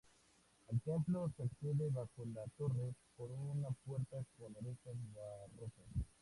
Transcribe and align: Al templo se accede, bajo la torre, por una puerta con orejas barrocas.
Al 0.71 0.81
templo 0.81 1.31
se 1.37 1.43
accede, 1.43 1.89
bajo 1.91 2.25
la 2.33 2.43
torre, 2.57 2.95
por 3.15 3.29
una 3.31 3.69
puerta 3.85 4.17
con 4.39 4.55
orejas 4.55 4.95
barrocas. 5.13 6.07